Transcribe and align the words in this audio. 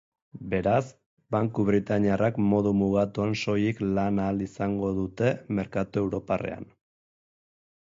Beraz, 0.51 0.87
banku 1.35 1.65
britainiarrak 1.67 2.39
modu 2.53 2.71
mugatuan 2.79 3.37
soilik 3.43 3.83
lan 3.99 4.23
ahal 4.25 4.43
izango 4.47 4.91
dute 5.03 5.31
merkatu 5.61 6.05
europarrean. 6.05 6.69